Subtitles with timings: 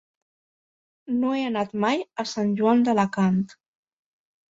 [1.17, 3.37] No he anat mai a Sant Joan d'Alacant.